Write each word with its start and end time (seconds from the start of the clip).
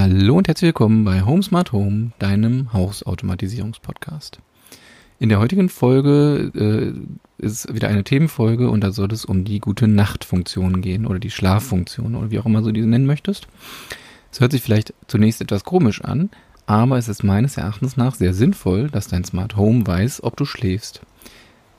Hallo 0.00 0.36
und 0.36 0.46
herzlich 0.46 0.68
willkommen 0.68 1.04
bei 1.04 1.22
Home 1.22 1.42
Smart 1.42 1.72
Home, 1.72 2.12
deinem 2.20 2.72
Hausautomatisierungspodcast. 2.72 4.38
In 5.18 5.28
der 5.28 5.40
heutigen 5.40 5.68
Folge 5.68 6.52
äh, 6.54 7.44
ist 7.44 7.74
wieder 7.74 7.88
eine 7.88 8.04
Themenfolge 8.04 8.70
und 8.70 8.84
da 8.84 8.92
soll 8.92 9.10
es 9.10 9.24
um 9.24 9.42
die 9.42 9.58
gute 9.58 9.88
Nachtfunktion 9.88 10.82
gehen 10.82 11.04
oder 11.04 11.18
die 11.18 11.32
Schlaffunktion 11.32 12.14
oder 12.14 12.30
wie 12.30 12.38
auch 12.38 12.46
immer 12.46 12.62
du 12.62 12.70
diese 12.70 12.86
nennen 12.86 13.06
möchtest. 13.06 13.48
Es 14.30 14.38
hört 14.38 14.52
sich 14.52 14.62
vielleicht 14.62 14.94
zunächst 15.08 15.40
etwas 15.40 15.64
komisch 15.64 16.00
an, 16.04 16.30
aber 16.66 16.96
es 16.96 17.08
ist 17.08 17.24
meines 17.24 17.56
Erachtens 17.56 17.96
nach 17.96 18.14
sehr 18.14 18.34
sinnvoll, 18.34 18.90
dass 18.90 19.08
dein 19.08 19.24
Smart 19.24 19.56
Home 19.56 19.84
weiß, 19.84 20.22
ob 20.22 20.36
du 20.36 20.44
schläfst. 20.44 21.00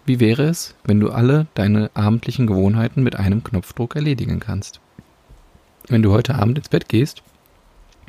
Wie 0.06 0.20
wäre 0.20 0.44
es, 0.44 0.76
wenn 0.84 1.00
du 1.00 1.10
alle 1.10 1.48
deine 1.54 1.90
abendlichen 1.94 2.48
Gewohnheiten 2.48 3.02
mit 3.02 3.16
einem 3.16 3.46
Knopfdruck 3.46 3.96
erledigen 3.96 4.42
kannst? 4.42 4.82
Wenn 5.88 6.02
du 6.02 6.12
heute 6.12 6.36
Abend 6.36 6.58
ins 6.58 6.68
Bett 6.68 6.90
gehst, 6.90 7.24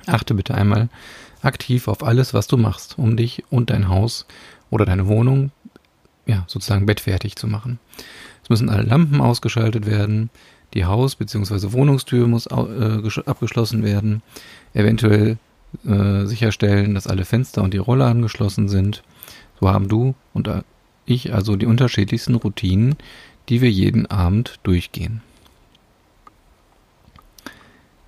achte 0.07 0.35
bitte 0.35 0.55
einmal 0.55 0.89
aktiv 1.43 1.88
auf 1.88 2.02
alles, 2.02 2.34
was 2.34 2.47
du 2.47 2.56
machst, 2.56 2.98
um 2.98 3.16
dich 3.16 3.45
und 3.51 3.70
dein 3.70 3.88
Haus 3.88 4.27
oder 4.70 4.84
deine 4.84 5.07
Wohnung 5.07 5.51
ja, 6.27 6.45
sozusagen 6.47 6.87
bettfertig 6.87 7.37
zu 7.37 7.47
machen. 7.47 7.79
Es 8.43 8.51
müssen 8.51 8.69
alle 8.69 8.83
Lampen 8.83 9.21
ausgeschaltet 9.21 9.87
werden, 9.87 10.30
die 10.74 10.84
Haus- 10.84 11.16
bzw. 11.16 11.73
Wohnungstür 11.73 12.27
muss 12.27 12.47
äh, 12.47 13.21
abgeschlossen 13.27 13.83
werden, 13.83 14.23
eventuell 14.74 15.38
äh, 15.84 16.27
sicherstellen, 16.27 16.95
dass 16.95 17.07
alle 17.07 17.24
Fenster 17.24 17.62
und 17.62 17.74
die 17.74 17.79
Rollladen 17.79 18.23
geschlossen 18.23 18.69
sind. 18.69 19.02
So 19.60 19.69
haben 19.69 19.88
du 19.88 20.15
und 20.32 20.48
ich 21.07 21.35
also 21.35 21.57
die 21.57 21.66
unterschiedlichsten 21.66 22.35
Routinen, 22.35 22.96
die 23.48 23.60
wir 23.60 23.71
jeden 23.71 24.07
Abend 24.07 24.60
durchgehen. 24.62 25.23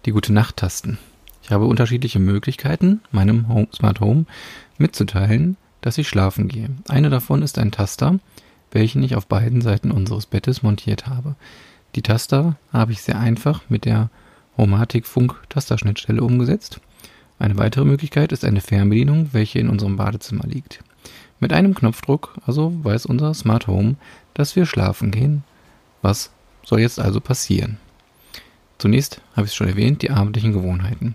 Die 0.07 0.13
gute 0.13 0.33
Nacht-Tasten. 0.33 0.99
Ich 1.43 1.51
habe 1.51 1.67
unterschiedliche 1.67 2.21
Möglichkeiten, 2.21 3.01
meinem 3.11 3.49
Home, 3.49 3.69
Smart 3.75 4.01
Home 4.01 4.27
mitzuteilen, 4.79 5.57
dass 5.81 5.99
ich 5.99 6.09
schlafen 6.09 6.49
gehe. 6.49 6.71
Eine 6.89 7.11
davon 7.11 7.43
ist 7.43 7.59
ein 7.59 7.73
Taster, 7.73 8.19
welchen 8.71 9.03
ich 9.03 9.17
auf 9.17 9.27
beiden 9.27 9.61
Seiten 9.61 9.91
unseres 9.91 10.27
Bettes 10.27 10.63
montiert 10.63 11.07
habe. 11.07 11.35
Die 11.95 12.03
Taster 12.03 12.57
habe 12.73 12.93
ich 12.93 13.03
sehr 13.03 13.19
einfach 13.19 13.63
mit 13.69 13.85
der 13.85 14.09
Homatic 14.57 15.07
Funk 15.07 15.35
Tasterschnittstelle 15.49 16.23
umgesetzt. 16.23 16.81
Eine 17.39 17.59
weitere 17.59 17.85
Möglichkeit 17.85 18.33
ist 18.33 18.45
eine 18.45 18.61
Fernbedienung, 18.61 19.31
welche 19.33 19.59
in 19.59 19.69
unserem 19.69 19.97
Badezimmer 19.97 20.47
liegt. 20.47 20.81
Mit 21.41 21.53
einem 21.53 21.75
Knopfdruck 21.75 22.39
also 22.47 22.73
weiß 22.85 23.07
unser 23.07 23.35
Smart 23.35 23.67
Home, 23.67 23.97
dass 24.33 24.55
wir 24.55 24.65
schlafen 24.65 25.11
gehen. 25.11 25.43
Was 26.03 26.31
soll 26.65 26.81
jetzt 26.81 27.01
also 27.01 27.21
passieren? 27.21 27.79
Zunächst 28.83 29.21
habe 29.37 29.45
ich 29.47 29.53
es 29.53 29.55
schon 29.55 29.69
erwähnt, 29.69 30.03
die 30.03 30.11
abendlichen 30.11 30.53
Gewohnheiten. 30.53 31.15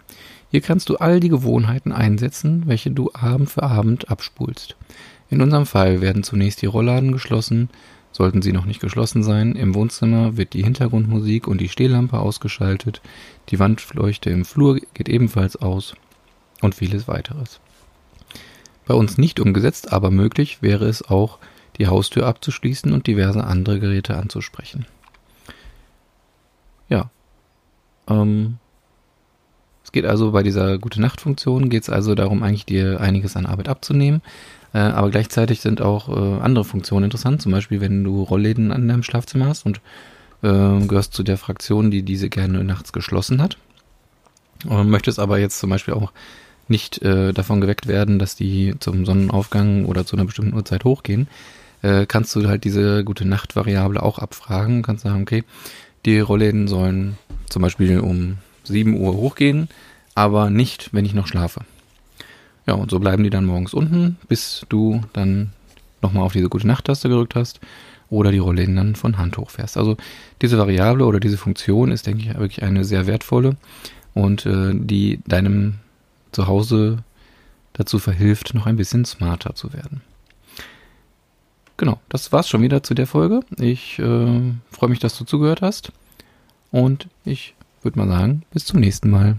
Hier 0.50 0.62
kannst 0.62 0.88
du 0.88 0.96
all 0.96 1.20
die 1.20 1.28
Gewohnheiten 1.28 1.92
einsetzen, 1.92 2.64
welche 2.66 2.92
du 2.92 3.12
Abend 3.14 3.50
für 3.50 3.64
Abend 3.64 4.10
abspulst. 4.10 4.78
In 5.30 5.42
unserem 5.42 5.66
Fall 5.66 6.00
werden 6.00 6.24
zunächst 6.24 6.62
die 6.62 6.68
Rollladen 6.68 7.12
geschlossen, 7.12 7.68
sollten 8.14 8.42
sie 8.42 8.54
noch 8.54 8.64
nicht 8.64 8.80
geschlossen 8.80 9.22
sein. 9.22 9.58
Im 9.58 9.76
Wohnzimmer 9.76 10.38
wird 10.38 10.54
die 10.54 10.64
Hintergrundmusik 10.64 11.46
und 11.46 11.60
die 11.60 11.68
Stehlampe 11.68 12.20
ausgeschaltet, 12.20 13.02
die 13.50 13.60
Wandleuchte 13.60 14.30
im 14.30 14.46
Flur 14.46 14.80
geht 14.94 15.10
ebenfalls 15.10 15.58
aus 15.58 15.94
und 16.62 16.74
vieles 16.74 17.10
weiteres. 17.10 17.60
Bei 18.86 18.94
uns 18.94 19.18
nicht 19.18 19.42
umgesetzt, 19.42 19.92
aber 19.92 20.10
möglich 20.10 20.62
wäre 20.62 20.86
es 20.86 21.04
auch, 21.04 21.38
die 21.80 21.88
Haustür 21.88 22.28
abzuschließen 22.28 22.94
und 22.94 23.08
diverse 23.08 23.44
andere 23.44 23.82
Geräte 23.82 24.16
anzusprechen. 24.16 24.86
Ja. 26.88 27.10
Ähm, 28.10 28.58
es 29.84 29.92
geht 29.92 30.06
also 30.06 30.32
bei 30.32 30.44
dieser 30.44 30.78
Gute-Nacht-Funktion, 30.78 31.70
geht 31.70 31.84
es 31.84 31.90
also 31.90 32.14
darum, 32.14 32.44
eigentlich 32.44 32.66
dir 32.66 33.00
einiges 33.00 33.38
an 33.38 33.46
Arbeit 33.46 33.70
abzunehmen. 33.70 34.22
Äh, 34.74 34.80
aber 34.80 35.10
gleichzeitig 35.10 35.62
sind 35.62 35.82
auch 35.82 36.10
äh, 36.10 36.42
andere 36.42 36.66
Funktionen 36.66 37.06
interessant. 37.06 37.42
Zum 37.42 37.52
Beispiel, 37.52 37.80
wenn 37.80 38.04
du 38.04 38.22
Rollläden 38.24 38.72
an 38.72 38.88
deinem 38.88 39.04
Schlafzimmer 39.04 39.48
hast 39.48 39.66
und 39.66 39.78
äh, 40.44 40.86
gehörst 40.88 41.14
zu 41.14 41.24
der 41.24 41.38
Fraktion, 41.38 41.90
die 41.90 42.04
diese 42.04 42.30
gerne 42.30 42.64
nachts 42.64 42.92
geschlossen 42.92 43.42
hat. 43.42 43.58
Und 44.68 44.90
möchtest 44.90 45.20
aber 45.20 45.40
jetzt 45.40 45.60
zum 45.60 45.70
Beispiel 45.70 45.94
auch 45.94 46.12
nicht 46.68 47.02
äh, 47.02 47.32
davon 47.32 47.62
geweckt 47.62 47.88
werden, 47.88 48.20
dass 48.20 48.36
die 48.36 48.76
zum 48.80 49.06
Sonnenaufgang 49.06 49.86
oder 49.86 50.06
zu 50.06 50.16
einer 50.16 50.26
bestimmten 50.26 50.54
Uhrzeit 50.54 50.84
hochgehen, 50.84 51.28
äh, 51.82 52.06
kannst 52.06 52.36
du 52.36 52.48
halt 52.48 52.64
diese 52.64 53.04
gute 53.04 53.26
Nacht-Variable 53.26 54.02
auch 54.02 54.20
abfragen. 54.20 54.82
Kannst 54.82 55.04
sagen, 55.04 55.22
okay, 55.22 55.44
die 56.06 56.20
Rollläden 56.20 56.68
sollen 56.68 57.18
zum 57.50 57.62
Beispiel 57.62 58.00
um 58.00 58.38
7 58.64 59.00
Uhr 59.00 59.14
hochgehen, 59.14 59.70
aber 60.16 60.50
nicht, 60.50 60.94
wenn 60.94 61.06
ich 61.06 61.14
noch 61.14 61.28
schlafe. 61.28 61.62
Ja, 62.66 62.74
und 62.74 62.92
so 62.92 63.00
bleiben 63.00 63.24
die 63.24 63.30
dann 63.30 63.46
morgens 63.46 63.74
unten, 63.74 64.18
bis 64.28 64.66
du 64.70 65.02
dann 65.14 65.52
nochmal 66.02 66.24
auf 66.24 66.34
diese 66.34 66.50
gute 66.50 66.68
Nacht-Taste 66.68 67.10
gedrückt 67.10 67.36
hast 67.36 67.60
oder 68.10 68.32
die 68.32 68.38
Rollläden 68.38 68.76
dann 68.76 68.96
von 68.96 69.18
Hand 69.18 69.38
hochfährst. 69.38 69.78
Also 69.78 69.98
diese 70.42 70.58
Variable 70.58 71.06
oder 71.06 71.20
diese 71.20 71.38
Funktion 71.38 71.92
ist, 71.92 72.08
denke 72.08 72.24
ich, 72.24 72.38
wirklich 72.38 72.64
eine 72.64 72.84
sehr 72.84 73.08
wertvolle 73.08 73.56
und 74.14 74.46
äh, 74.46 74.72
die 74.74 75.20
deinem 75.28 75.76
zu 76.32 76.48
Hause 76.48 77.04
dazu 77.74 78.00
verhilft, 78.00 78.54
noch 78.54 78.66
ein 78.66 78.76
bisschen 78.76 79.06
smarter 79.06 79.56
zu 79.56 79.74
werden. 79.74 80.02
Genau, 81.78 82.00
das 82.10 82.32
war's 82.32 82.50
schon 82.50 82.64
wieder 82.64 82.82
zu 82.82 82.96
der 82.96 83.06
Folge. 83.06 83.42
Ich 83.60 84.00
äh, 84.00 84.54
freue 84.72 84.90
mich, 84.90 85.00
dass 85.00 85.18
du 85.18 85.26
zugehört 85.26 85.62
hast. 85.62 85.92
Und 86.72 87.08
ich 87.26 87.56
würde 87.82 88.00
mal 88.00 88.08
sagen, 88.08 88.44
bis 88.52 88.66
zum 88.66 88.80
nächsten 88.80 89.10
Mal. 89.10 89.38